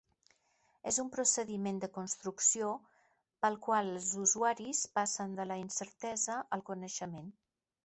És 0.91 0.95
un 1.01 1.09
procediment 1.15 1.81
de 1.83 1.89
construcció 1.97 2.71
pel 3.45 3.59
qual 3.67 3.91
els 3.93 4.09
usuaris 4.25 4.83
passen 4.97 5.39
de 5.41 5.49
la 5.53 5.61
incertesa 5.67 6.41
al 6.59 6.69
coneixement. 6.73 7.33